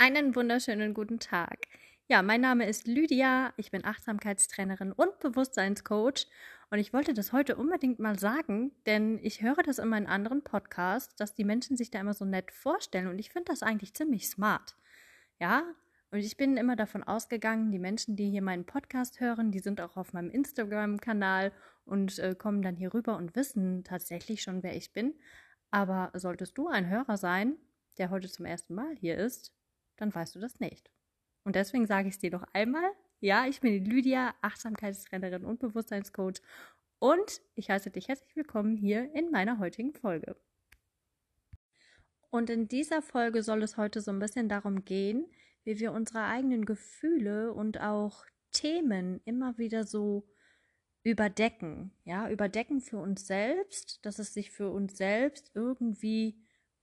Einen 0.00 0.36
wunderschönen 0.36 0.94
guten 0.94 1.18
Tag. 1.18 1.58
Ja, 2.06 2.22
mein 2.22 2.40
Name 2.40 2.68
ist 2.68 2.86
Lydia, 2.86 3.52
ich 3.56 3.72
bin 3.72 3.84
Achtsamkeitstrainerin 3.84 4.92
und 4.92 5.18
Bewusstseinscoach 5.18 6.28
und 6.70 6.78
ich 6.78 6.92
wollte 6.92 7.14
das 7.14 7.32
heute 7.32 7.56
unbedingt 7.56 7.98
mal 7.98 8.16
sagen, 8.16 8.70
denn 8.86 9.18
ich 9.24 9.42
höre 9.42 9.60
das 9.64 9.80
immer 9.80 9.98
in 9.98 10.06
anderen 10.06 10.44
Podcasts, 10.44 11.16
dass 11.16 11.34
die 11.34 11.42
Menschen 11.42 11.76
sich 11.76 11.90
da 11.90 11.98
immer 11.98 12.14
so 12.14 12.24
nett 12.24 12.52
vorstellen 12.52 13.08
und 13.08 13.18
ich 13.18 13.30
finde 13.30 13.46
das 13.50 13.64
eigentlich 13.64 13.92
ziemlich 13.92 14.28
smart. 14.28 14.76
Ja, 15.40 15.64
und 16.12 16.20
ich 16.20 16.36
bin 16.36 16.56
immer 16.56 16.76
davon 16.76 17.02
ausgegangen, 17.02 17.72
die 17.72 17.80
Menschen, 17.80 18.14
die 18.14 18.30
hier 18.30 18.42
meinen 18.42 18.66
Podcast 18.66 19.18
hören, 19.18 19.50
die 19.50 19.58
sind 19.58 19.80
auch 19.80 19.96
auf 19.96 20.12
meinem 20.12 20.30
Instagram-Kanal 20.30 21.50
und 21.86 22.20
äh, 22.20 22.36
kommen 22.36 22.62
dann 22.62 22.76
hier 22.76 22.94
rüber 22.94 23.16
und 23.16 23.34
wissen 23.34 23.82
tatsächlich 23.82 24.42
schon, 24.42 24.62
wer 24.62 24.76
ich 24.76 24.92
bin. 24.92 25.14
Aber 25.72 26.12
solltest 26.14 26.56
du 26.56 26.68
ein 26.68 26.88
Hörer 26.88 27.16
sein, 27.16 27.56
der 27.98 28.10
heute 28.10 28.28
zum 28.28 28.46
ersten 28.46 28.76
Mal 28.76 28.94
hier 28.94 29.18
ist, 29.18 29.57
dann 29.98 30.14
weißt 30.14 30.34
du 30.34 30.40
das 30.40 30.58
nicht. 30.60 30.90
Und 31.44 31.56
deswegen 31.56 31.86
sage 31.86 32.08
ich 32.08 32.14
es 32.14 32.20
dir 32.20 32.30
noch 32.30 32.44
einmal. 32.54 32.90
Ja, 33.20 33.46
ich 33.46 33.60
bin 33.60 33.72
die 33.72 33.90
Lydia, 33.90 34.34
Achtsamkeitstrainerin 34.40 35.44
und 35.44 35.60
Bewusstseinscoach. 35.60 36.40
Und 36.98 37.40
ich 37.54 37.70
heiße 37.70 37.90
dich 37.90 38.08
herzlich 38.08 38.34
willkommen 38.34 38.76
hier 38.76 39.12
in 39.14 39.30
meiner 39.30 39.58
heutigen 39.58 39.92
Folge. 39.92 40.36
Und 42.30 42.50
in 42.50 42.68
dieser 42.68 43.02
Folge 43.02 43.42
soll 43.42 43.62
es 43.62 43.76
heute 43.76 44.00
so 44.00 44.10
ein 44.10 44.18
bisschen 44.18 44.48
darum 44.48 44.84
gehen, 44.84 45.26
wie 45.64 45.78
wir 45.78 45.92
unsere 45.92 46.24
eigenen 46.24 46.64
Gefühle 46.64 47.52
und 47.52 47.80
auch 47.80 48.24
Themen 48.52 49.20
immer 49.24 49.58
wieder 49.58 49.84
so 49.84 50.28
überdecken. 51.02 51.92
Ja, 52.04 52.28
überdecken 52.30 52.80
für 52.80 52.98
uns 52.98 53.26
selbst, 53.26 54.04
dass 54.04 54.18
es 54.18 54.34
sich 54.34 54.50
für 54.50 54.70
uns 54.70 54.96
selbst 54.96 55.50
irgendwie 55.54 56.38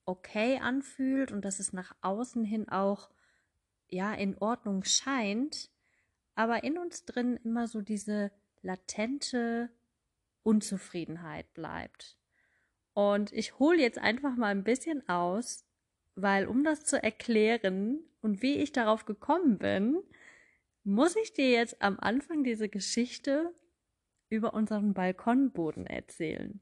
okay 0.06 0.60
anfühlt 0.60 1.32
und 1.32 1.44
dass 1.44 1.60
es 1.60 1.74
nach 1.74 1.96
außen 2.02 2.44
hin 2.44 2.70
auch 2.70 3.10
ja 3.90 4.14
in 4.14 4.38
Ordnung 4.38 4.84
scheint, 4.84 5.70
aber 6.36 6.64
in 6.64 6.78
uns 6.78 7.06
drin 7.06 7.40
immer 7.44 7.68
so 7.68 7.82
diese 7.82 8.32
latente 8.62 9.70
Unzufriedenheit 10.44 11.54
bleibt. 11.54 12.18
Und 12.94 13.34
ich 13.34 13.60
hole 13.60 13.82
jetzt 13.82 13.98
einfach 13.98 14.36
mal 14.36 14.48
ein 14.48 14.64
bisschen 14.64 15.08
aus, 15.10 15.66
weil 16.16 16.48
um 16.48 16.64
das 16.64 16.86
zu 16.86 17.02
erklären 17.02 18.00
und 18.22 18.42
wie 18.42 18.56
ich 18.56 18.72
darauf 18.72 19.06
gekommen 19.06 19.58
bin, 19.58 20.02
muss 20.84 21.16
ich 21.16 21.34
dir 21.34 21.50
jetzt 21.50 21.82
am 21.82 22.00
Anfang 22.00 22.44
diese 22.44 22.70
Geschichte 22.70 23.54
über 24.30 24.54
unseren 24.54 24.94
Balkonboden 24.94 25.88
erzählen. 25.88 26.62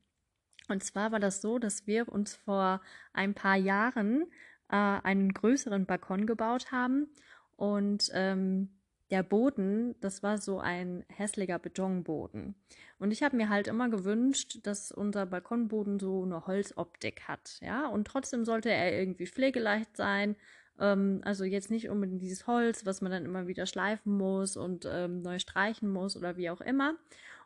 Und 0.69 0.83
zwar 0.83 1.11
war 1.11 1.19
das 1.19 1.41
so, 1.41 1.59
dass 1.59 1.87
wir 1.87 2.09
uns 2.09 2.35
vor 2.35 2.81
ein 3.13 3.33
paar 3.33 3.57
Jahren 3.57 4.23
äh, 4.69 4.75
einen 4.75 5.33
größeren 5.33 5.85
Balkon 5.85 6.25
gebaut 6.25 6.71
haben 6.71 7.09
und 7.55 8.09
ähm, 8.13 8.69
der 9.11 9.21
Boden, 9.21 9.95
das 10.01 10.23
war 10.23 10.39
so 10.39 10.59
ein 10.59 11.05
hässlicher 11.07 11.59
Betonboden. 11.59 12.55
Und 12.97 13.11
ich 13.11 13.21
habe 13.21 13.35
mir 13.37 13.49
halt 13.49 13.67
immer 13.67 13.89
gewünscht, 13.89 14.59
dass 14.63 14.91
unser 14.91 15.27
Balkonboden 15.27 15.99
so 15.99 16.23
eine 16.23 16.47
Holzoptik 16.47 17.27
hat, 17.27 17.59
ja. 17.61 17.87
Und 17.87 18.07
trotzdem 18.07 18.43
sollte 18.43 18.71
er 18.71 18.97
irgendwie 18.97 19.27
pflegeleicht 19.27 19.95
sein. 19.95 20.35
Ähm, 20.79 21.21
also 21.25 21.43
jetzt 21.43 21.69
nicht 21.69 21.89
unbedingt 21.89 22.23
dieses 22.23 22.47
Holz, 22.47 22.87
was 22.87 23.01
man 23.01 23.11
dann 23.11 23.25
immer 23.25 23.45
wieder 23.45 23.67
schleifen 23.67 24.17
muss 24.17 24.57
und 24.57 24.87
ähm, 24.89 25.21
neu 25.21 25.37
streichen 25.37 25.91
muss 25.91 26.17
oder 26.17 26.35
wie 26.37 26.49
auch 26.49 26.61
immer. 26.61 26.95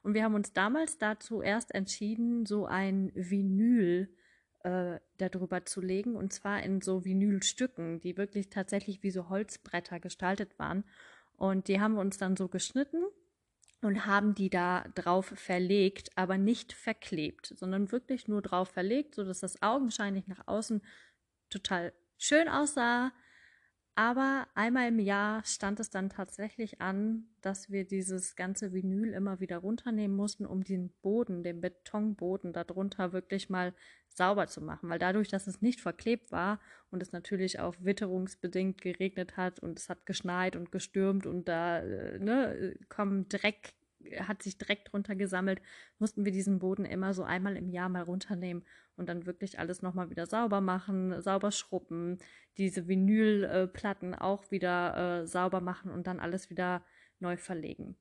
Und 0.08 0.13
wir 0.13 0.23
haben 0.23 0.36
uns 0.36 0.53
damals 0.53 0.97
dazu 0.97 1.41
erst 1.41 1.75
entschieden, 1.75 2.45
so 2.45 2.66
ein 2.66 3.11
Vinyl 3.13 4.08
äh, 4.63 5.02
darüber 5.17 5.66
zu 5.66 5.81
legen. 5.81 6.16
Und 6.16 6.31
zwar 6.31 6.63
in 6.63 6.80
so 6.80 7.03
Vinylstücken, 7.03 8.00
die 8.00 8.16
wirklich 8.16 8.50
tatsächlich 8.50 9.03
wie 9.03 9.12
so 9.12 9.28
Holzbretter 9.28 10.00
gestaltet 10.00 10.57
waren. 10.59 10.85
Und 11.35 11.68
die 11.68 11.81
haben 11.81 11.95
wir 11.95 12.00
uns 12.00 12.18
dann 12.18 12.38
so 12.38 12.47
geschnitten 12.47 13.03
und 13.81 14.06
haben 14.06 14.34
die 14.34 14.50
da 14.50 14.85
drauf 14.95 15.34
verlegt, 15.35 16.09
aber 16.16 16.38
nicht 16.38 16.72
verklebt, 16.72 17.53
sondern 17.57 17.91
wirklich 17.91 18.29
nur 18.29 18.41
drauf 18.41 18.69
verlegt, 18.69 19.13
sodass 19.13 19.41
das 19.41 19.62
augenscheinlich 19.62 20.25
nach 20.28 20.47
außen 20.47 20.81
total 21.50 21.91
schön 22.18 22.47
aussah, 22.47 23.12
aber 23.97 24.47
einmal 24.53 24.90
im 24.90 25.00
Jahr 25.00 25.44
stand 25.44 25.80
es 25.80 25.90
dann 25.90 26.12
tatsächlich 26.12 26.81
an, 26.81 27.25
dass 27.41 27.72
wir 27.72 27.84
dieses 27.84 28.35
ganze 28.35 28.72
Vinyl 28.72 29.12
immer 29.12 29.40
wieder 29.40 29.58
runternehmen 29.58 30.16
mussten, 30.16 30.46
um 30.46 30.63
den 30.63 30.91
Boden, 31.02 31.41
den 31.41 31.62
Betonboden 31.62 32.53
darunter 32.53 33.12
wirklich 33.12 33.50
mal 33.50 33.74
sauber 34.07 34.46
zu 34.46 34.62
machen. 34.62 34.88
Weil 34.88 35.00
dadurch, 35.00 35.30
dass 35.30 35.47
es 35.47 35.63
nicht 35.63 35.81
verklebt 35.81 36.31
war 36.31 36.59
und 36.91 37.02
es 37.02 37.12
natürlich 37.12 37.59
auch 37.59 37.74
witterungsbedingt 37.80 38.81
geregnet 38.81 39.36
hat 39.36 39.59
und 39.62 39.80
es 39.80 39.90
hat 39.90 40.06
geschneit 40.06 40.56
und 40.56 40.72
gestürmt 40.72 41.25
und 41.25 41.47
da 41.47 41.80
äh, 41.80 42.19
ne, 42.19 42.75
kommen 42.90 43.28
Dreck 43.30 43.74
hat 44.19 44.44
sich 44.44 44.59
direkt 44.59 44.94
drunter 44.94 45.16
gesammelt, 45.16 45.59
mussten 45.97 46.24
wir 46.24 46.31
diesen 46.31 46.59
Boden 46.59 46.86
immer 46.86 47.16
so 47.16 47.24
einmal 47.24 47.57
im 47.57 47.68
Jahr 47.68 47.90
mal 47.90 48.03
runternehmen 48.03 48.63
und 48.97 49.08
dann 49.08 49.25
wirklich 49.25 49.59
alles 49.59 49.81
nochmal 49.81 50.09
wieder 50.09 50.25
sauber 50.25 50.59
machen, 50.59 51.22
sauber 51.22 51.52
schrubben, 51.52 52.18
diese 52.58 52.88
Vinylplatten 52.88 54.16
auch 54.16 54.52
wieder 54.52 55.22
äh, 55.22 55.28
sauber 55.28 55.62
machen 55.62 55.91
und 55.91 56.08
dann 56.08 56.19
alles 56.19 56.50
wieder 56.50 56.84
neu 57.19 57.38
verlegen. 57.38 57.96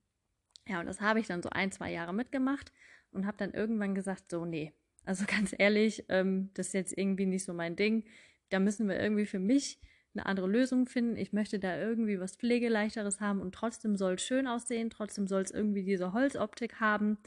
Ja, 0.66 0.80
und 0.80 0.86
das 0.86 1.00
habe 1.00 1.20
ich 1.20 1.26
dann 1.26 1.42
so 1.42 1.50
ein, 1.50 1.70
zwei 1.70 1.92
Jahre 1.92 2.12
mitgemacht 2.12 2.72
und 3.12 3.26
habe 3.26 3.36
dann 3.36 3.52
irgendwann 3.52 3.94
gesagt, 3.94 4.30
so, 4.30 4.44
nee, 4.44 4.72
also 5.04 5.24
ganz 5.28 5.54
ehrlich, 5.56 6.04
ähm, 6.08 6.50
das 6.54 6.68
ist 6.68 6.74
jetzt 6.74 6.98
irgendwie 6.98 7.26
nicht 7.26 7.44
so 7.44 7.54
mein 7.54 7.76
Ding. 7.76 8.04
Da 8.50 8.58
müssen 8.58 8.88
wir 8.88 9.00
irgendwie 9.00 9.26
für 9.26 9.38
mich 9.38 9.80
eine 10.14 10.26
andere 10.26 10.46
Lösung 10.46 10.86
finden. 10.86 11.16
Ich 11.16 11.32
möchte 11.32 11.58
da 11.58 11.78
irgendwie 11.78 12.18
was 12.18 12.36
Pflegeleichteres 12.36 13.20
haben 13.20 13.40
und 13.40 13.54
trotzdem 13.54 13.96
soll 13.96 14.14
es 14.14 14.22
schön 14.22 14.46
aussehen, 14.46 14.90
trotzdem 14.90 15.26
soll 15.26 15.42
es 15.42 15.50
irgendwie 15.50 15.84
diese 15.84 16.12
Holzoptik 16.12 16.80
haben. 16.80 17.18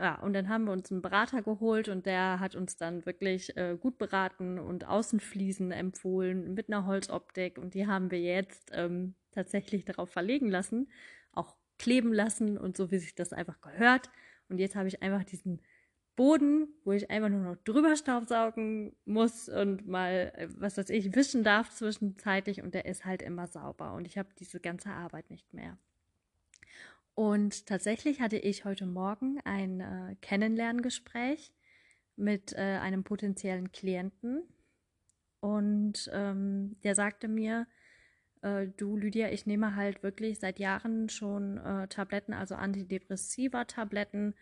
Ja, 0.00 0.14
und 0.20 0.32
dann 0.32 0.48
haben 0.48 0.64
wir 0.64 0.72
uns 0.72 0.90
einen 0.90 1.02
Berater 1.02 1.42
geholt 1.42 1.90
und 1.90 2.06
der 2.06 2.40
hat 2.40 2.54
uns 2.54 2.76
dann 2.78 3.04
wirklich 3.04 3.54
äh, 3.58 3.76
gut 3.78 3.98
beraten 3.98 4.58
und 4.58 4.86
Außenfliesen 4.86 5.72
empfohlen 5.72 6.54
mit 6.54 6.68
einer 6.68 6.86
Holzoptik 6.86 7.58
und 7.58 7.74
die 7.74 7.86
haben 7.86 8.10
wir 8.10 8.18
jetzt 8.18 8.70
ähm, 8.72 9.14
tatsächlich 9.30 9.84
darauf 9.84 10.08
verlegen 10.08 10.48
lassen, 10.48 10.88
auch 11.32 11.54
kleben 11.78 12.14
lassen 12.14 12.56
und 12.56 12.78
so 12.78 12.90
wie 12.90 12.96
sich 12.96 13.14
das 13.14 13.34
einfach 13.34 13.60
gehört. 13.60 14.08
Und 14.48 14.56
jetzt 14.56 14.74
habe 14.74 14.88
ich 14.88 15.02
einfach 15.02 15.22
diesen 15.24 15.60
Boden, 16.16 16.68
wo 16.84 16.92
ich 16.92 17.10
einfach 17.10 17.28
nur 17.28 17.42
noch 17.42 17.56
drüber 17.64 17.94
staubsaugen 17.94 18.96
muss 19.04 19.50
und 19.50 19.86
mal, 19.86 20.32
äh, 20.34 20.48
was 20.56 20.78
weiß 20.78 20.88
ich, 20.88 21.14
wischen 21.14 21.44
darf 21.44 21.70
zwischenzeitlich 21.74 22.62
und 22.62 22.72
der 22.72 22.86
ist 22.86 23.04
halt 23.04 23.20
immer 23.20 23.48
sauber 23.48 23.92
und 23.92 24.06
ich 24.06 24.16
habe 24.16 24.30
diese 24.38 24.60
ganze 24.60 24.90
Arbeit 24.92 25.28
nicht 25.28 25.52
mehr. 25.52 25.76
Und 27.14 27.66
tatsächlich 27.66 28.20
hatte 28.20 28.38
ich 28.38 28.64
heute 28.64 28.86
Morgen 28.86 29.38
ein 29.44 29.80
äh, 29.80 30.16
Kennenlerngespräch 30.22 31.52
mit 32.16 32.52
äh, 32.52 32.78
einem 32.80 33.04
potenziellen 33.04 33.72
Klienten 33.72 34.42
und 35.40 36.10
ähm, 36.12 36.76
der 36.84 36.94
sagte 36.94 37.26
mir, 37.26 37.66
äh, 38.42 38.68
du 38.76 38.96
Lydia, 38.96 39.30
ich 39.30 39.46
nehme 39.46 39.74
halt 39.74 40.02
wirklich 40.02 40.38
seit 40.38 40.58
Jahren 40.58 41.08
schon 41.08 41.58
äh, 41.58 41.88
Tabletten, 41.88 42.34
also 42.34 42.54
Antidepressiva 42.54 43.64
Tabletten. 43.64 44.34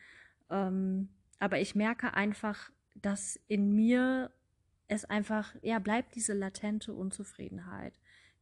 Ähm, 0.51 1.09
aber 1.39 1.61
ich 1.61 1.77
merke 1.77 2.15
einfach, 2.15 2.71
dass 2.97 3.41
in 3.47 3.73
mir 3.75 4.33
es 4.89 5.05
einfach, 5.05 5.55
ja, 5.63 5.79
bleibt 5.79 6.17
diese 6.17 6.33
latente 6.33 6.93
Unzufriedenheit. 6.93 7.95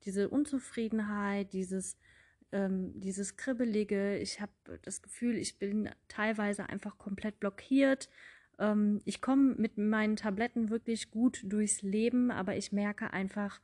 Diese 0.05 0.31
Unzufriedenheit, 0.31 1.53
dieses, 1.53 1.99
ähm, 2.53 2.93
dieses 3.01 3.37
Kribbelige. 3.37 4.17
Ich 4.19 4.41
habe 4.41 4.53
das 4.83 5.03
Gefühl, 5.03 5.37
ich 5.37 5.59
bin 5.59 5.91
teilweise 6.09 6.69
einfach 6.69 6.99
komplett 6.99 7.41
blockiert. 7.41 8.09
Ähm, 8.59 9.01
ich 9.05 9.21
komme 9.21 9.55
mit 9.57 9.79
meinen 9.79 10.17
Tabletten 10.17 10.71
wirklich 10.71 11.11
gut 11.11 11.41
durchs 11.45 11.83
Leben, 11.83 12.31
aber 12.31 12.57
ich 12.57 12.73
merke 12.73 13.13
einfach, 13.13 13.61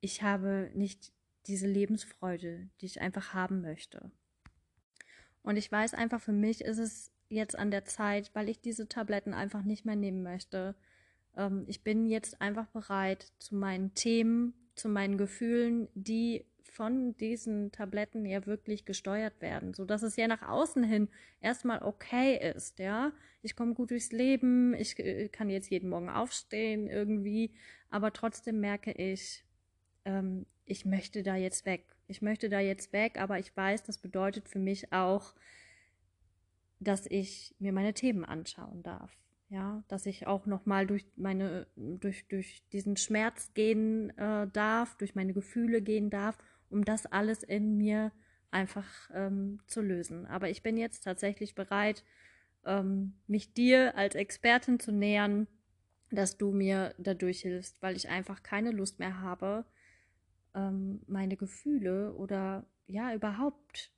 ich 0.00 0.22
habe 0.22 0.70
nicht 0.74 1.12
diese 1.46 1.66
Lebensfreude, 1.66 2.68
die 2.80 2.86
ich 2.86 3.00
einfach 3.00 3.32
haben 3.34 3.62
möchte. 3.62 4.10
Und 5.42 5.56
ich 5.56 5.70
weiß 5.70 5.94
einfach, 5.94 6.20
für 6.20 6.32
mich 6.32 6.60
ist 6.60 6.78
es 6.78 7.10
jetzt 7.30 7.58
an 7.58 7.70
der 7.70 7.84
Zeit, 7.84 8.30
weil 8.34 8.48
ich 8.48 8.60
diese 8.60 8.88
Tabletten 8.88 9.34
einfach 9.34 9.62
nicht 9.62 9.84
mehr 9.84 9.96
nehmen 9.96 10.22
möchte. 10.22 10.74
Ähm, 11.36 11.64
ich 11.66 11.82
bin 11.82 12.06
jetzt 12.06 12.40
einfach 12.40 12.66
bereit, 12.66 13.32
zu 13.38 13.54
meinen 13.54 13.94
Themen, 13.94 14.54
zu 14.74 14.88
meinen 14.88 15.18
Gefühlen, 15.18 15.88
die 15.94 16.44
von 16.70 17.16
diesen 17.16 17.72
Tabletten 17.72 18.24
ja 18.26 18.46
wirklich 18.46 18.84
gesteuert 18.84 19.40
werden, 19.40 19.74
so 19.74 19.84
dass 19.84 20.02
es 20.02 20.16
ja 20.16 20.28
nach 20.28 20.42
außen 20.42 20.84
hin 20.84 21.08
erstmal 21.40 21.82
okay 21.82 22.38
ist, 22.54 22.78
ja. 22.78 23.12
Ich 23.42 23.56
komme 23.56 23.74
gut 23.74 23.90
durchs 23.90 24.12
Leben, 24.12 24.74
ich 24.74 24.98
äh, 24.98 25.28
kann 25.28 25.50
jetzt 25.50 25.70
jeden 25.70 25.88
Morgen 25.88 26.10
aufstehen 26.10 26.86
irgendwie, 26.86 27.52
aber 27.90 28.12
trotzdem 28.12 28.60
merke 28.60 28.92
ich, 28.92 29.44
ähm, 30.04 30.46
ich 30.64 30.84
möchte 30.84 31.22
da 31.22 31.36
jetzt 31.36 31.66
weg. 31.66 31.84
Ich 32.06 32.22
möchte 32.22 32.48
da 32.48 32.60
jetzt 32.60 32.92
weg, 32.92 33.18
aber 33.18 33.38
ich 33.38 33.54
weiß, 33.56 33.82
das 33.82 33.98
bedeutet 33.98 34.48
für 34.48 34.58
mich 34.58 34.92
auch, 34.92 35.34
dass 36.80 37.06
ich 37.06 37.54
mir 37.58 37.72
meine 37.72 37.94
Themen 37.94 38.24
anschauen 38.24 38.82
darf. 38.82 39.16
Ja, 39.50 39.82
dass 39.88 40.04
ich 40.04 40.26
auch 40.26 40.44
nochmal 40.44 40.86
durch 40.86 41.06
meine, 41.16 41.66
durch, 41.74 42.28
durch 42.28 42.62
diesen 42.70 42.98
Schmerz 42.98 43.54
gehen 43.54 44.10
äh, 44.18 44.46
darf, 44.48 44.96
durch 44.98 45.14
meine 45.14 45.32
Gefühle 45.32 45.80
gehen 45.80 46.10
darf, 46.10 46.36
um 46.70 46.84
das 46.84 47.06
alles 47.06 47.42
in 47.42 47.76
mir 47.76 48.12
einfach 48.50 48.86
ähm, 49.12 49.60
zu 49.66 49.80
lösen. 49.80 50.26
Aber 50.26 50.48
ich 50.48 50.62
bin 50.62 50.76
jetzt 50.76 51.04
tatsächlich 51.04 51.54
bereit, 51.54 52.04
ähm, 52.64 53.14
mich 53.26 53.52
dir 53.52 53.96
als 53.96 54.14
Expertin 54.14 54.80
zu 54.80 54.92
nähern, 54.92 55.46
dass 56.10 56.38
du 56.38 56.50
mir 56.50 56.94
dadurch 56.98 57.42
hilfst, 57.42 57.80
weil 57.82 57.96
ich 57.96 58.08
einfach 58.08 58.42
keine 58.42 58.70
Lust 58.70 58.98
mehr 58.98 59.20
habe, 59.20 59.66
ähm, 60.54 61.02
meine 61.06 61.36
Gefühle 61.36 62.14
oder 62.14 62.66
ja 62.86 63.14
überhaupt 63.14 63.92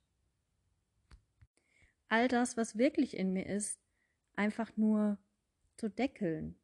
all 2.09 2.27
das, 2.27 2.57
was 2.57 2.77
wirklich 2.77 3.15
in 3.15 3.31
mir 3.31 3.45
ist, 3.45 3.79
einfach 4.35 4.75
nur 4.75 5.17
zu 5.77 5.89
deckeln. 5.89 6.55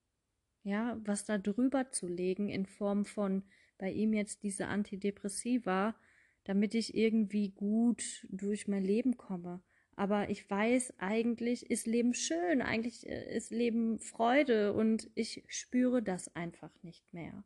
Ja, 0.63 0.99
was 1.05 1.23
da 1.23 1.37
drüber 1.37 1.91
zu 1.91 2.07
legen 2.07 2.49
in 2.49 2.65
Form 2.65 3.05
von 3.05 3.43
bei 3.77 3.91
ihm 3.91 4.13
jetzt 4.13 4.43
diese 4.43 4.67
Antidepressiva, 4.67 5.95
damit 6.43 6.75
ich 6.75 6.95
irgendwie 6.95 7.49
gut 7.49 8.25
durch 8.29 8.67
mein 8.67 8.83
Leben 8.83 9.17
komme. 9.17 9.61
Aber 9.95 10.29
ich 10.29 10.49
weiß, 10.49 10.93
eigentlich 10.99 11.69
ist 11.71 11.87
Leben 11.87 12.13
schön, 12.13 12.61
eigentlich 12.61 13.07
äh, 13.07 13.35
ist 13.35 13.51
Leben 13.51 13.99
Freude 13.99 14.73
und 14.73 15.09
ich 15.15 15.43
spüre 15.47 16.03
das 16.03 16.35
einfach 16.35 16.71
nicht 16.83 17.11
mehr, 17.13 17.43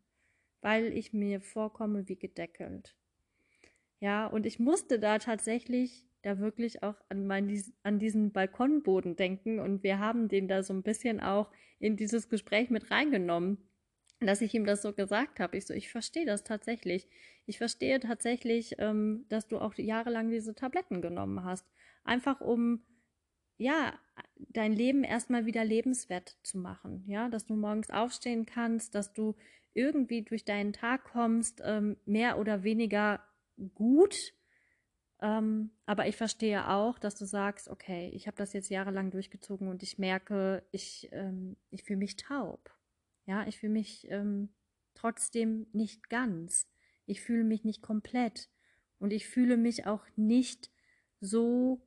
weil 0.60 0.92
ich 0.92 1.14
mir 1.14 1.40
vorkomme 1.40 2.08
wie 2.10 2.18
gedeckelt. 2.18 2.96
Ja, 4.02 4.28
und 4.28 4.46
ich 4.46 4.60
musste 4.60 5.00
da 5.00 5.20
tatsächlich 5.20 6.06
da 6.24 6.40
wirklich 6.40 6.84
auch 6.84 6.96
an, 7.10 7.26
mein, 7.26 7.64
an 7.84 8.00
diesen 8.00 8.32
Balkonboden 8.32 9.16
denken 9.16 9.60
und 9.60 9.82
wir 9.84 10.00
haben 10.00 10.28
den 10.28 10.48
da 10.48 10.62
so 10.62 10.74
ein 10.74 10.84
bisschen 10.84 11.20
auch 11.20 11.50
in 11.80 11.96
dieses 11.96 12.30
Gespräch 12.30 12.70
mit 12.70 12.92
reingenommen, 12.92 13.58
dass 14.22 14.42
ich 14.42 14.54
ihm 14.54 14.66
das 14.66 14.82
so 14.82 14.94
gesagt 14.94 15.40
habe. 15.40 15.58
Ich 15.58 15.66
so, 15.66 15.74
ich 15.74 15.90
verstehe 15.90 16.26
das 16.26 16.44
tatsächlich. 16.44 17.08
Ich 17.46 17.58
verstehe 17.58 18.00
tatsächlich, 18.00 18.76
ähm, 18.78 19.26
dass 19.30 19.48
du 19.48 19.60
auch 19.60 19.74
jahrelang 19.76 20.30
diese 20.30 20.56
Tabletten 20.56 21.02
genommen 21.02 21.44
hast. 21.44 21.66
Einfach 22.04 22.42
um, 22.42 22.84
ja, 23.58 23.94
dein 24.38 24.74
Leben 24.74 25.04
erstmal 25.04 25.46
wieder 25.46 25.66
lebenswert 25.66 26.38
zu 26.44 26.58
machen. 26.58 27.04
Ja, 27.08 27.30
dass 27.30 27.46
du 27.46 27.56
morgens 27.56 27.90
aufstehen 27.90 28.46
kannst, 28.46 28.96
dass 28.96 29.14
du 29.14 29.36
irgendwie 29.74 30.24
durch 30.24 30.46
deinen 30.46 30.74
Tag 30.74 31.06
kommst, 31.06 31.62
ähm, 31.64 31.98
mehr 32.06 32.38
oder 32.38 32.64
weniger 32.64 33.24
gut 33.76 34.16
ähm, 35.22 35.70
aber 35.86 36.08
ich 36.08 36.18
verstehe 36.18 36.68
auch, 36.68 36.98
dass 36.98 37.16
du 37.16 37.26
sagst, 37.26 37.70
okay, 37.70 38.10
ich 38.14 38.26
habe 38.26 38.38
das 38.38 38.54
jetzt 38.54 38.70
jahrelang 38.70 39.12
durchgezogen 39.12 39.68
und 39.68 39.84
ich 39.84 40.00
merke, 40.00 40.64
ich, 40.72 41.10
ähm, 41.12 41.58
ich 41.70 41.84
fühle 41.84 42.00
mich 42.00 42.16
taub. 42.16 42.72
Ja, 43.26 43.48
ich 43.48 43.58
fühle 43.58 43.74
mich 43.74 44.08
ähm, 44.10 44.50
trotzdem 44.94 45.68
nicht 45.74 46.10
ganz. 46.10 46.68
Ich 47.06 47.22
fühle 47.22 47.44
mich 47.44 47.64
nicht 47.64 47.82
komplett. 47.82 48.50
Und 49.00 49.14
ich 49.14 49.28
fühle 49.28 49.58
mich 49.58 49.86
auch 49.86 50.06
nicht 50.16 50.72
so, 51.20 51.82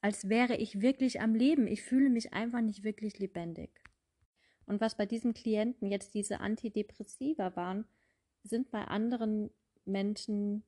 als 0.00 0.28
wäre 0.28 0.56
ich 0.56 0.80
wirklich 0.80 1.20
am 1.20 1.34
Leben. 1.34 1.66
Ich 1.66 1.82
fühle 1.82 2.10
mich 2.10 2.32
einfach 2.32 2.60
nicht 2.60 2.84
wirklich 2.84 3.18
lebendig. 3.18 3.70
Und 4.66 4.80
was 4.80 4.96
bei 4.96 5.06
diesem 5.06 5.34
Klienten 5.34 5.90
jetzt 5.90 6.14
diese 6.14 6.40
Antidepressiva 6.40 7.56
waren, 7.56 7.86
sind 8.42 8.70
bei 8.70 8.84
anderen 8.84 9.50
Menschen 9.84 10.62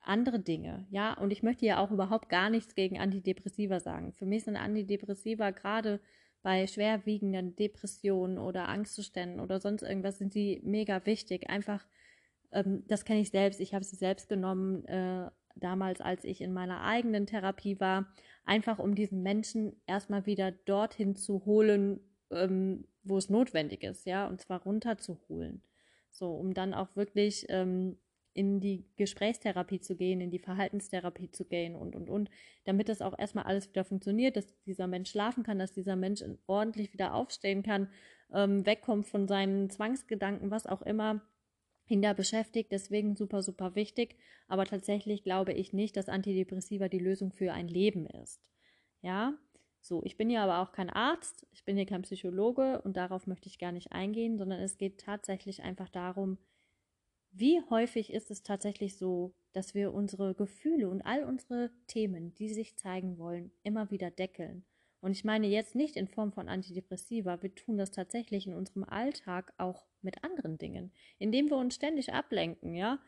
andere 0.00 0.38
Dinge, 0.38 0.86
ja. 0.90 1.14
Und 1.14 1.30
ich 1.30 1.42
möchte 1.42 1.66
ja 1.66 1.78
auch 1.78 1.90
überhaupt 1.90 2.28
gar 2.28 2.48
nichts 2.48 2.74
gegen 2.74 2.98
Antidepressiva 2.98 3.80
sagen. 3.80 4.12
Für 4.12 4.26
mich 4.26 4.44
sind 4.44 4.56
Antidepressiva 4.56 5.50
gerade 5.50 6.00
bei 6.42 6.66
schwerwiegenden 6.66 7.56
Depressionen 7.56 8.38
oder 8.38 8.68
Angstzuständen 8.68 9.40
oder 9.40 9.60
sonst 9.60 9.82
irgendwas 9.82 10.18
sind 10.18 10.32
sie 10.32 10.60
mega 10.64 11.04
wichtig. 11.06 11.50
Einfach, 11.50 11.86
ähm, 12.52 12.84
das 12.86 13.04
kenne 13.04 13.20
ich 13.20 13.30
selbst. 13.30 13.60
Ich 13.60 13.74
habe 13.74 13.84
sie 13.84 13.96
selbst 13.96 14.28
genommen 14.28 14.84
äh, 14.86 15.30
damals, 15.56 16.00
als 16.00 16.24
ich 16.24 16.40
in 16.40 16.52
meiner 16.52 16.82
eigenen 16.82 17.26
Therapie 17.26 17.80
war, 17.80 18.12
einfach 18.44 18.78
um 18.78 18.94
diesen 18.94 19.22
Menschen 19.22 19.80
erstmal 19.86 20.26
wieder 20.26 20.52
dorthin 20.52 21.16
zu 21.16 21.44
holen, 21.44 22.00
ähm, 22.30 22.86
wo 23.02 23.18
es 23.18 23.30
notwendig 23.30 23.82
ist, 23.82 24.06
ja, 24.06 24.26
und 24.26 24.40
zwar 24.40 24.62
runterzuholen. 24.62 25.62
So, 26.10 26.32
um 26.32 26.54
dann 26.54 26.74
auch 26.74 26.94
wirklich 26.96 27.46
ähm, 27.48 27.98
in 28.36 28.60
die 28.60 28.84
Gesprächstherapie 28.96 29.80
zu 29.80 29.96
gehen, 29.96 30.20
in 30.20 30.30
die 30.30 30.38
Verhaltenstherapie 30.38 31.30
zu 31.30 31.46
gehen 31.46 31.74
und, 31.74 31.96
und, 31.96 32.10
und, 32.10 32.30
damit 32.64 32.90
das 32.90 33.00
auch 33.00 33.18
erstmal 33.18 33.44
alles 33.44 33.68
wieder 33.70 33.82
funktioniert, 33.82 34.36
dass 34.36 34.46
dieser 34.66 34.86
Mensch 34.86 35.10
schlafen 35.10 35.42
kann, 35.42 35.58
dass 35.58 35.72
dieser 35.72 35.96
Mensch 35.96 36.22
ordentlich 36.46 36.92
wieder 36.92 37.14
aufstehen 37.14 37.62
kann, 37.62 37.88
ähm, 38.34 38.66
wegkommt 38.66 39.06
von 39.06 39.26
seinen 39.26 39.70
Zwangsgedanken, 39.70 40.50
was 40.50 40.66
auch 40.66 40.82
immer 40.82 41.22
ihn 41.88 42.02
da 42.02 42.12
beschäftigt. 42.12 42.72
Deswegen 42.72 43.16
super, 43.16 43.42
super 43.42 43.74
wichtig. 43.74 44.16
Aber 44.48 44.66
tatsächlich 44.66 45.22
glaube 45.22 45.54
ich 45.54 45.72
nicht, 45.72 45.96
dass 45.96 46.10
Antidepressiva 46.10 46.88
die 46.88 46.98
Lösung 46.98 47.32
für 47.32 47.54
ein 47.54 47.68
Leben 47.68 48.06
ist. 48.06 48.42
Ja, 49.00 49.32
so, 49.80 50.02
ich 50.04 50.18
bin 50.18 50.28
ja 50.28 50.44
aber 50.44 50.58
auch 50.58 50.72
kein 50.72 50.90
Arzt, 50.90 51.46
ich 51.52 51.64
bin 51.64 51.76
hier 51.76 51.86
kein 51.86 52.02
Psychologe 52.02 52.82
und 52.82 52.96
darauf 52.96 53.26
möchte 53.26 53.48
ich 53.48 53.58
gar 53.58 53.72
nicht 53.72 53.92
eingehen, 53.92 54.36
sondern 54.36 54.60
es 54.60 54.76
geht 54.76 54.98
tatsächlich 54.98 55.62
einfach 55.62 55.88
darum, 55.88 56.38
wie 57.38 57.60
häufig 57.70 58.12
ist 58.12 58.30
es 58.30 58.42
tatsächlich 58.42 58.96
so, 58.96 59.34
dass 59.52 59.74
wir 59.74 59.92
unsere 59.92 60.34
Gefühle 60.34 60.88
und 60.88 61.02
all 61.02 61.24
unsere 61.24 61.70
Themen, 61.86 62.34
die 62.34 62.48
sich 62.48 62.76
zeigen 62.76 63.18
wollen, 63.18 63.52
immer 63.62 63.90
wieder 63.90 64.10
deckeln? 64.10 64.64
Und 65.00 65.12
ich 65.12 65.24
meine 65.24 65.46
jetzt 65.46 65.74
nicht 65.74 65.96
in 65.96 66.08
Form 66.08 66.32
von 66.32 66.48
Antidepressiva, 66.48 67.42
wir 67.42 67.54
tun 67.54 67.76
das 67.76 67.90
tatsächlich 67.90 68.46
in 68.46 68.54
unserem 68.54 68.84
Alltag 68.84 69.52
auch 69.58 69.84
mit 70.00 70.24
anderen 70.24 70.56
Dingen, 70.58 70.92
indem 71.18 71.50
wir 71.50 71.58
uns 71.58 71.74
ständig 71.74 72.12
ablenken, 72.12 72.74
ja? 72.74 72.98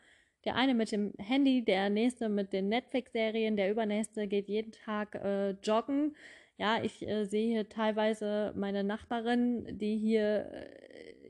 Der 0.45 0.55
eine 0.55 0.73
mit 0.73 0.91
dem 0.91 1.13
Handy, 1.17 1.65
der 1.65 1.89
nächste 1.89 2.29
mit 2.29 2.53
den 2.53 2.69
Netflix-Serien, 2.69 3.57
der 3.57 3.71
übernächste 3.71 4.27
geht 4.27 4.47
jeden 4.47 4.71
Tag 4.71 5.15
äh, 5.15 5.49
joggen. 5.63 6.15
Ja, 6.57 6.81
ich 6.81 7.05
äh, 7.05 7.25
sehe 7.25 7.67
teilweise 7.67 8.53
meine 8.55 8.85
Nachbarin, 8.85 9.77
die 9.77 9.97
hier 9.97 10.49
äh, 10.51 10.88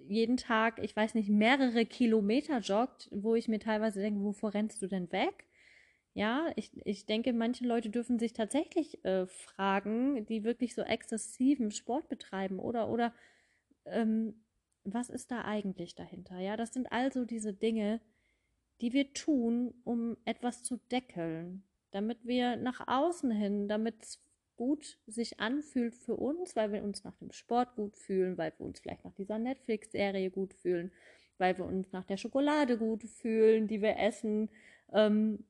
jeden 0.10 0.38
Tag, 0.38 0.80
ich 0.84 0.96
weiß 0.96 1.14
nicht, 1.14 1.30
mehrere 1.30 1.86
Kilometer 1.86 2.60
joggt, 2.60 3.08
wo 3.12 3.36
ich 3.36 3.48
mir 3.48 3.60
teilweise 3.60 4.02
denke, 4.02 4.22
wovor 4.22 4.54
rennst 4.54 4.82
du 4.82 4.88
denn 4.88 5.12
weg? 5.12 5.46
Ja, 6.14 6.52
ich, 6.56 6.72
ich 6.86 7.06
denke, 7.06 7.32
manche 7.34 7.66
Leute 7.66 7.90
dürfen 7.90 8.18
sich 8.18 8.34
tatsächlich 8.34 9.06
äh, 9.06 9.28
fragen, 9.28 10.26
die 10.26 10.44
wirklich 10.44 10.74
so 10.74 10.82
exzessiven 10.82 11.72
Sport 11.72 12.10
betreiben 12.10 12.60
oder, 12.60 12.90
oder 12.90 13.14
ähm, 13.86 14.44
was 14.84 15.10
ist 15.10 15.30
da 15.32 15.46
eigentlich 15.46 15.96
dahinter? 15.96 16.40
Ja, 16.40 16.58
das 16.58 16.74
sind 16.74 16.92
also 16.92 17.26
diese 17.26 17.54
Dinge, 17.54 18.02
die 18.82 18.94
wir 18.94 19.14
tun, 19.14 19.74
um 19.84 20.18
etwas 20.26 20.64
zu 20.64 20.78
deckeln, 20.92 21.64
damit 21.92 22.26
wir 22.26 22.56
nach 22.56 22.88
außen 22.88 23.30
hin, 23.30 23.68
damit 23.68 24.04
es 24.04 24.20
gut 24.60 24.98
sich 25.08 25.40
anfühlt 25.40 25.96
für 25.96 26.18
uns, 26.18 26.54
weil 26.58 26.74
wir 26.74 26.84
uns 26.84 27.06
nach 27.06 27.16
dem 27.16 27.32
Sport 27.32 27.78
gut 27.78 27.96
fühlen, 27.96 28.38
weil 28.38 28.52
wir 28.58 28.66
uns 28.66 28.82
vielleicht 28.82 29.06
nach 29.06 29.14
dieser 29.14 29.40
Netflix-Serie 29.40 30.30
gut 30.32 30.54
fühlen, 30.54 30.92
weil 31.38 31.58
wir 31.58 31.64
uns 31.64 31.94
nach 31.94 32.04
der 32.04 32.18
Schokolade 32.18 32.78
gut 32.78 33.04
fühlen, 33.04 33.70
die 33.70 33.82
wir 33.82 33.98
essen. 33.98 34.50
Ähm, 34.92 35.46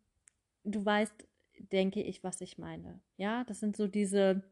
du 0.63 0.86
weißt, 0.86 1.25
denke 1.72 2.04
ich, 2.04 2.24
was 2.24 2.39
ich 2.42 2.60
meine. 2.60 3.01
Ja, 3.18 3.44
das 3.46 3.60
sind 3.60 3.75
so 3.75 3.88
diese 3.88 4.44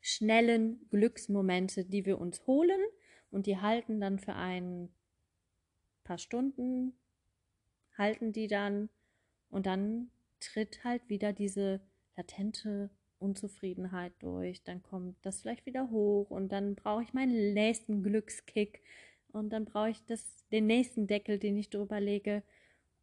schnellen 0.00 0.88
Glücksmomente, 0.88 1.84
die 1.84 2.06
wir 2.06 2.18
uns 2.18 2.46
holen 2.46 2.80
und 3.30 3.44
die 3.44 3.58
halten 3.58 4.00
dann 4.00 4.18
für 4.18 4.32
ein 4.32 4.88
paar 6.04 6.16
Stunden, 6.16 6.94
halten 7.98 8.32
die 8.32 8.46
dann 8.46 8.88
und 9.50 9.66
dann 9.66 10.10
tritt 10.40 10.84
halt 10.84 11.06
wieder 11.10 11.34
diese 11.34 11.82
latente 12.16 12.88
Unzufriedenheit 13.20 14.12
durch, 14.20 14.62
dann 14.64 14.82
kommt 14.82 15.16
das 15.22 15.42
vielleicht 15.42 15.66
wieder 15.66 15.90
hoch 15.90 16.30
und 16.30 16.50
dann 16.50 16.74
brauche 16.74 17.02
ich 17.02 17.12
meinen 17.12 17.54
nächsten 17.54 18.02
Glückskick 18.02 18.82
und 19.32 19.50
dann 19.50 19.66
brauche 19.66 19.90
ich 19.90 20.04
das, 20.06 20.46
den 20.48 20.66
nächsten 20.66 21.06
Deckel, 21.06 21.38
den 21.38 21.56
ich 21.56 21.70
drüber 21.70 22.00
lege 22.00 22.42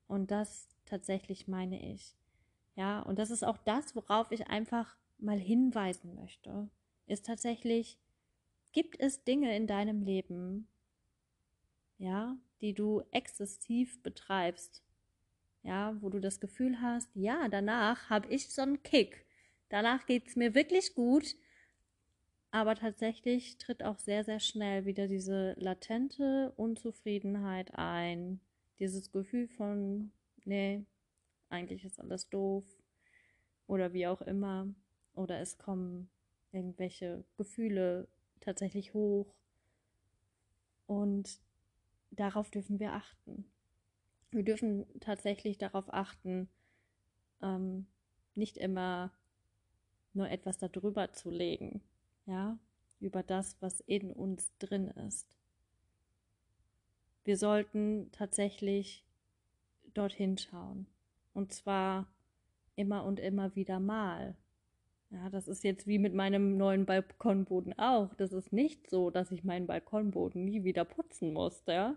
und 0.07 0.31
das 0.31 0.67
tatsächlich 0.86 1.47
meine 1.47 1.93
ich. 1.93 2.15
Ja, 2.75 3.01
und 3.01 3.19
das 3.19 3.31
ist 3.31 3.43
auch 3.43 3.57
das, 3.57 3.95
worauf 3.95 4.31
ich 4.31 4.47
einfach 4.47 4.97
mal 5.19 5.39
hinweisen 5.39 6.15
möchte, 6.15 6.69
ist 7.07 7.25
tatsächlich, 7.25 7.97
gibt 8.71 9.00
es 9.00 9.24
Dinge 9.24 9.55
in 9.55 9.67
deinem 9.67 10.01
Leben, 10.01 10.67
ja, 11.97 12.38
die 12.62 12.74
du 12.74 13.03
exzessiv 13.12 14.01
betreibst, 14.03 14.83
ja, 15.63 15.95
wo 16.01 16.09
du 16.09 16.19
das 16.19 16.39
Gefühl 16.39 16.81
hast, 16.81 17.09
ja, 17.15 17.47
danach 17.50 18.09
habe 18.09 18.27
ich 18.29 18.50
so 18.50 18.62
einen 18.62 18.81
Kick 18.83 19.26
Danach 19.69 20.05
geht 20.05 20.27
es 20.27 20.36
mir 20.36 20.55
wirklich 20.55 20.95
gut. 20.95 21.36
Aber 22.51 22.75
tatsächlich 22.75 23.57
tritt 23.57 23.83
auch 23.83 24.00
sehr, 24.00 24.24
sehr 24.24 24.39
schnell 24.39 24.86
wieder 24.86 25.07
diese 25.07 25.53
latente 25.57 26.53
Unzufriedenheit 26.55 27.75
ein. 27.75 28.39
Dieses 28.79 29.12
Gefühl 29.12 29.47
von, 29.47 30.12
nee, 30.45 30.86
eigentlich 31.50 31.83
ist 31.83 32.00
alles 32.00 32.29
doof. 32.29 32.65
Oder 33.67 33.93
wie 33.93 34.07
auch 34.07 34.21
immer. 34.21 34.67
Oder 35.13 35.39
es 35.39 35.57
kommen 35.57 36.09
irgendwelche 36.51 37.25
Gefühle 37.38 38.07
tatsächlich 38.39 38.93
hoch. 38.93 39.36
Und 40.86 41.41
darauf 42.12 42.50
dürfen 42.50 42.79
wir 42.79 42.93
achten. 42.93 43.45
Wir 44.31 44.43
dürfen 44.43 44.86
tatsächlich 45.00 45.57
darauf 45.57 45.93
achten, 45.93 46.50
ähm, 47.41 47.88
nicht 48.36 48.57
immer 48.57 49.12
nur 50.17 50.29
etwas 50.29 50.57
darüber 50.57 51.13
zu 51.13 51.29
legen, 51.29 51.81
ja, 52.25 52.57
über 53.00 53.24
das, 53.24 53.55
was 53.62 53.79
in 53.81 54.12
uns 54.12 54.51
drin 54.59 54.88
ist. 55.07 55.27
Wir 57.24 57.38
sollten 57.38 58.09
tatsächlich 58.12 59.05
dorthin 59.93 60.38
schauen. 60.38 60.88
Und 61.33 61.51
zwar 61.53 62.07
immer 62.75 63.03
und 63.03 63.19
immer 63.19 63.55
wieder 63.55 63.79
mal. 63.79 64.36
Ja, 65.09 65.29
das 65.29 65.47
ist 65.47 65.63
jetzt 65.63 65.88
wie 65.88 66.00
mit 66.00 66.13
meinem 66.13 66.57
neuen 66.57 66.86
Balkonboden 66.86 67.77
auch. 67.77 68.13
Das 68.15 68.33
ist 68.33 68.51
nicht 68.51 68.89
so, 68.89 69.09
dass 69.09 69.31
ich 69.31 69.43
meinen 69.43 69.67
Balkonboden 69.67 70.43
nie 70.43 70.63
wieder 70.63 70.86
putzen 70.86 71.33
muss, 71.33 71.63
ja. 71.67 71.95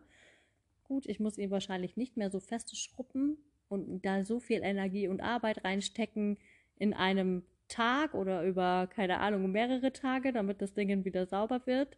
Gut, 0.84 1.06
ich 1.06 1.20
muss 1.20 1.38
ihn 1.38 1.50
wahrscheinlich 1.50 1.96
nicht 1.96 2.16
mehr 2.16 2.30
so 2.30 2.40
fest 2.40 2.76
schrubben 2.76 3.36
und 3.68 4.04
da 4.04 4.24
so 4.24 4.40
viel 4.40 4.62
Energie 4.62 5.08
und 5.08 5.20
Arbeit 5.20 5.64
reinstecken 5.64 6.36
in 6.76 6.94
einem 6.94 7.44
Tag 7.70 8.14
oder 8.14 8.44
über, 8.44 8.88
keine 8.88 9.18
Ahnung, 9.20 9.50
mehrere 9.50 9.92
Tage, 9.92 10.32
damit 10.32 10.60
das 10.60 10.74
Ding 10.74 11.04
wieder 11.04 11.26
sauber 11.26 11.62
wird, 11.66 11.96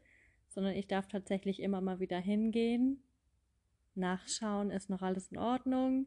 sondern 0.49 0.75
ich 0.75 0.87
darf 0.87 1.09
tatsächlich 1.09 1.61
immer 1.61 1.81
mal 1.81 1.99
wieder 1.99 2.19
hingehen, 2.19 3.03
nachschauen, 3.95 4.71
ist 4.71 4.91
noch 4.91 5.03
alles 5.03 5.33
in 5.33 5.39
Ordnung, 5.39 6.07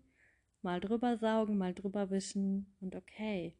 mal 0.62 0.80
drüber 0.80 1.18
saugen, 1.18 1.58
mal 1.58 1.74
drüber 1.74 2.10
wischen 2.10 2.68
und 2.80 2.96
okay. 2.96 3.56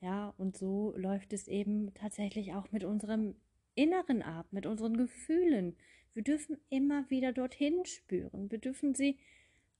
Ja, 0.00 0.32
und 0.38 0.56
so 0.56 0.94
läuft 0.96 1.32
es 1.32 1.48
eben 1.48 1.92
tatsächlich 1.94 2.54
auch 2.54 2.70
mit 2.70 2.84
unserem 2.84 3.34
Inneren 3.74 4.22
ab, 4.22 4.46
mit 4.52 4.64
unseren 4.64 4.96
Gefühlen. 4.96 5.76
Wir 6.14 6.22
dürfen 6.22 6.56
immer 6.68 7.08
wieder 7.10 7.32
dorthin 7.32 7.84
spüren. 7.84 8.50
Wir 8.50 8.58
dürfen 8.58 8.94
sie 8.94 9.18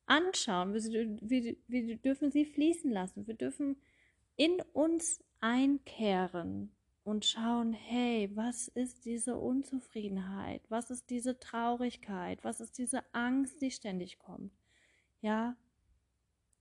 anschauen. 0.06 0.74
Wir, 0.74 1.18
wir, 1.20 1.56
wir 1.68 1.96
dürfen 1.96 2.30
sie 2.30 2.44
fließen 2.44 2.90
lassen. 2.90 3.26
Wir 3.26 3.34
dürfen 3.34 3.76
in 4.36 4.60
uns 4.72 5.20
einkehren 5.40 6.70
und 7.04 7.24
schauen, 7.24 7.72
hey, 7.72 8.30
was 8.34 8.68
ist 8.68 9.04
diese 9.04 9.36
Unzufriedenheit? 9.36 10.62
Was 10.68 10.90
ist 10.90 11.10
diese 11.10 11.38
Traurigkeit? 11.38 12.44
Was 12.44 12.60
ist 12.60 12.78
diese 12.78 13.02
Angst, 13.14 13.62
die 13.62 13.70
ständig 13.70 14.18
kommt? 14.18 14.52
Ja, 15.20 15.56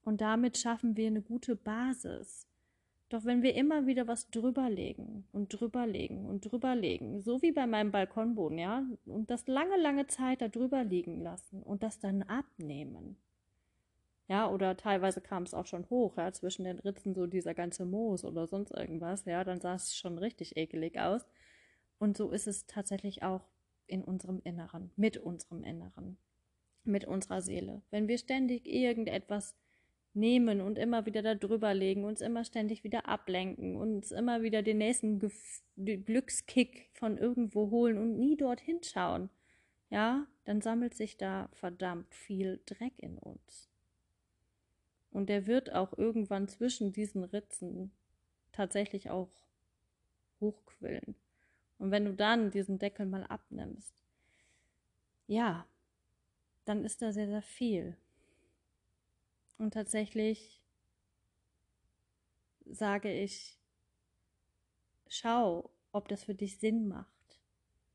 und 0.03 0.22
damit 0.22 0.57
schaffen 0.57 0.96
wir 0.96 1.07
eine 1.07 1.22
gute 1.22 1.55
Basis. 1.55 2.48
Doch 3.10 3.25
wenn 3.25 3.41
wir 3.41 3.55
immer 3.55 3.88
wieder 3.88 4.07
was 4.07 4.29
drüberlegen 4.29 5.25
und 5.31 5.50
drüberlegen 5.50 6.25
und 6.25 6.41
drüberlegen, 6.41 7.22
so 7.22 7.41
wie 7.41 7.51
bei 7.51 7.67
meinem 7.67 7.91
Balkonboden, 7.91 8.57
ja, 8.57 8.86
und 9.05 9.29
das 9.29 9.48
lange, 9.48 9.77
lange 9.77 10.07
Zeit 10.07 10.41
da 10.41 10.50
drüber 10.50 10.84
liegen 10.84 11.22
lassen 11.22 11.62
und 11.62 11.84
das 11.84 12.00
dann 12.00 12.24
abnehmen, 12.24 13.17
ja, 14.27 14.50
oder 14.50 14.75
teilweise 14.75 15.22
kam 15.22 15.43
es 15.43 15.53
auch 15.53 15.65
schon 15.65 15.89
hoch, 15.89 16.17
ja, 16.17 16.31
zwischen 16.34 16.65
den 16.65 16.79
Ritzen 16.79 17.13
so 17.13 17.27
dieser 17.27 17.53
ganze 17.53 17.86
Moos 17.86 18.25
oder 18.25 18.46
sonst 18.48 18.72
irgendwas, 18.72 19.25
ja, 19.25 19.43
dann 19.43 19.62
sah 19.62 19.75
es 19.75 19.96
schon 19.96 20.17
richtig 20.17 20.57
ekelig 20.57 21.00
aus. 21.00 21.25
Und 22.00 22.17
so 22.17 22.31
ist 22.31 22.48
es 22.48 22.67
tatsächlich 22.67 23.24
auch 23.24 23.48
in 23.88 24.03
unserem 24.03 24.41
Inneren, 24.43 24.91
mit 24.98 25.17
unserem 25.17 25.63
Inneren, 25.63 26.17
mit 26.84 27.05
unserer 27.05 27.41
Seele. 27.41 27.81
Wenn 27.89 28.07
wir 28.07 28.17
ständig 28.17 28.67
irgendetwas 28.67 29.55
nehmen 30.13 30.62
und 30.62 30.77
immer 30.77 31.05
wieder 31.05 31.22
da 31.22 31.36
drüber 31.36 31.74
legen, 31.74 32.03
uns 32.03 32.22
immer 32.22 32.43
ständig 32.43 32.84
wieder 32.84 33.07
ablenken, 33.07 33.77
uns 33.77 34.12
immer 34.12 34.41
wieder 34.41 34.62
den 34.62 34.79
nächsten 34.79 35.19
Gef 35.19 35.62
Glückskick 35.77 36.89
von 36.93 37.17
irgendwo 37.17 37.69
holen 37.69 37.98
und 37.98 38.17
nie 38.17 38.36
dorthin 38.36 38.81
schauen, 38.84 39.29
ja, 39.89 40.27
dann 40.43 40.60
sammelt 40.62 40.96
sich 40.96 41.17
da 41.17 41.50
verdammt 41.53 42.13
viel 42.13 42.60
Dreck 42.65 42.93
in 42.98 43.17
uns. 43.17 43.69
Und 45.12 45.30
der 45.30 45.48
wird 45.48 45.74
auch 45.74 45.98
irgendwann 45.98 46.48
zwischen 46.48 46.92
diesen 46.92 47.24
Ritzen 47.24 47.92
tatsächlich 48.52 49.10
auch 49.10 49.32
hochquillen. 50.40 51.16
Und 51.80 51.92
wenn 51.92 52.06
du 52.06 52.14
dann 52.14 52.52
diesen 52.52 52.80
Deckel 52.80 53.06
mal 53.06 53.24
abnimmst, 53.24 53.94
ja, 55.28 55.68
dann 56.66 56.84
ist 56.84 57.02
da 57.02 57.12
sehr, 57.12 57.28
sehr 57.28 57.42
viel. 57.42 57.98
Und 59.58 59.74
tatsächlich 59.74 60.62
sage 62.66 63.12
ich, 63.12 63.58
schau, 65.08 65.72
ob 65.92 66.08
das 66.08 66.26
für 66.26 66.36
dich 66.36 66.60
Sinn 66.60 66.88
macht. 66.88 67.42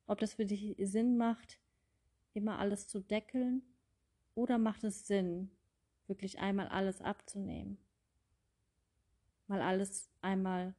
Ob 0.06 0.18
das 0.18 0.34
für 0.34 0.46
dich 0.46 0.74
Sinn 0.78 1.16
macht, 1.16 1.60
immer 2.34 2.58
alles 2.58 2.88
zu 2.88 3.00
deckeln, 3.00 3.62
oder 4.34 4.58
macht 4.58 4.82
es 4.84 5.06
Sinn, 5.06 5.50
wirklich 6.06 6.38
einmal 6.38 6.68
alles 6.68 7.00
abzunehmen. 7.00 7.78
Mal 9.46 9.60
alles 9.60 10.10
einmal 10.20 10.74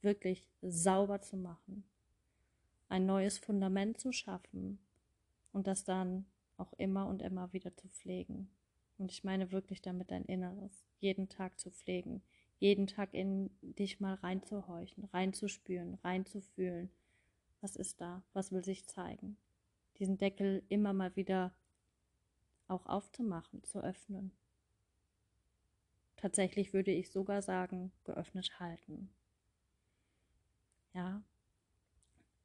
wirklich 0.00 0.48
sauber 0.62 1.20
zu 1.20 1.36
machen. 1.36 1.84
Ein 2.88 3.06
neues 3.06 3.38
Fundament 3.38 3.98
zu 3.98 4.12
schaffen 4.12 4.78
und 5.52 5.66
das 5.66 5.84
dann 5.84 6.26
auch 6.56 6.72
immer 6.74 7.06
und 7.06 7.22
immer 7.22 7.52
wieder 7.52 7.74
zu 7.76 7.88
pflegen. 7.88 8.50
Und 8.98 9.12
ich 9.12 9.24
meine 9.24 9.52
wirklich 9.52 9.82
damit 9.82 10.10
dein 10.10 10.24
Inneres, 10.24 10.86
jeden 10.98 11.28
Tag 11.28 11.58
zu 11.58 11.70
pflegen, 11.70 12.22
jeden 12.58 12.86
Tag 12.86 13.12
in 13.12 13.50
dich 13.60 14.00
mal 14.00 14.14
reinzuhorchen, 14.14 15.04
reinzuspüren, 15.04 15.94
reinzufühlen. 15.94 16.90
Was 17.60 17.76
ist 17.76 18.00
da? 18.00 18.22
Was 18.32 18.52
will 18.52 18.64
sich 18.64 18.86
zeigen? 18.86 19.36
Diesen 19.98 20.18
Deckel 20.18 20.62
immer 20.68 20.92
mal 20.92 21.14
wieder 21.16 21.54
auch 22.68 22.86
aufzumachen, 22.86 23.62
zu 23.64 23.82
öffnen. 23.82 24.32
Tatsächlich 26.16 26.72
würde 26.72 26.90
ich 26.90 27.10
sogar 27.10 27.42
sagen, 27.42 27.92
geöffnet 28.04 28.58
halten. 28.58 29.10
Ja, 30.94 31.22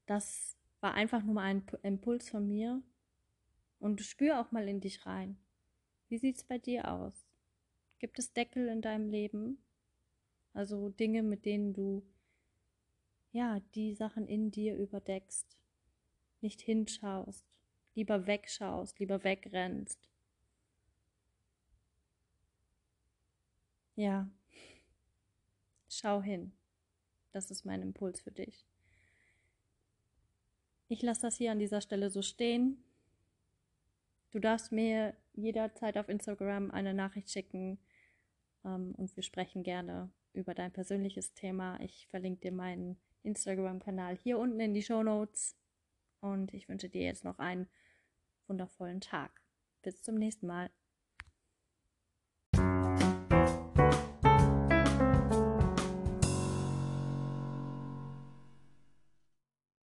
das 0.06 0.58
war 0.82 0.94
einfach 0.94 1.24
nur 1.24 1.36
mal 1.36 1.44
ein 1.44 1.66
Impuls 1.84 2.30
von 2.30 2.48
mir. 2.48 2.82
Und 3.80 4.02
spür 4.02 4.40
auch 4.40 4.52
mal 4.52 4.68
in 4.68 4.80
dich 4.80 5.06
rein. 5.06 5.38
Wie 6.08 6.18
sieht 6.18 6.38
es 6.38 6.44
bei 6.44 6.60
dir 6.60 6.92
aus? 6.92 7.26
Gibt 7.98 8.20
es 8.20 8.34
Deckel 8.34 8.68
in 8.68 8.82
deinem 8.82 9.10
Leben? 9.10 9.58
Also 10.54 10.90
Dinge, 10.90 11.24
mit 11.24 11.46
denen 11.46 11.74
du 11.74 12.04
ja 13.32 13.60
die 13.74 13.96
Sachen 13.96 14.28
in 14.28 14.52
dir 14.52 14.76
überdeckst, 14.76 15.58
nicht 16.42 16.62
hinschaust, 16.62 17.46
lieber 17.96 18.28
wegschaust, 18.28 19.00
lieber 19.00 19.24
wegrennst. 19.24 20.11
Ja, 24.02 24.28
schau 25.88 26.24
hin. 26.24 26.54
Das 27.34 27.52
ist 27.52 27.66
mein 27.66 27.84
Impuls 27.84 28.20
für 28.20 28.32
dich. 28.32 28.66
Ich 30.88 31.04
lasse 31.04 31.22
das 31.22 31.38
hier 31.38 31.52
an 31.52 31.60
dieser 31.60 31.82
Stelle 31.82 32.10
so 32.10 32.24
stehen. 32.24 32.84
Du 34.32 34.40
darfst 34.40 34.72
mir 34.72 35.16
jederzeit 35.34 36.00
auf 36.00 36.10
Instagram 36.10 36.72
eine 36.72 36.96
Nachricht 36.96 37.30
schicken 37.30 37.78
ähm, 38.66 38.96
und 38.98 39.16
wir 39.16 39.22
sprechen 39.22 39.62
gerne 39.62 40.10
über 40.34 40.56
dein 40.56 40.72
persönliches 40.72 41.36
Thema. 41.36 41.80
Ich 41.80 42.08
verlinke 42.08 42.42
dir 42.42 42.54
meinen 42.54 43.00
Instagram-Kanal 43.22 44.18
hier 44.18 44.40
unten 44.40 44.60
in 44.62 44.74
die 44.74 44.82
Show 44.82 45.04
Notes 45.04 45.56
und 46.22 46.56
ich 46.56 46.68
wünsche 46.68 46.90
dir 46.90 47.04
jetzt 47.04 47.24
noch 47.24 47.38
einen 47.38 47.70
wundervollen 48.48 49.00
Tag. 49.00 49.44
Bis 49.84 50.02
zum 50.02 50.16
nächsten 50.16 50.48
Mal. 50.48 50.72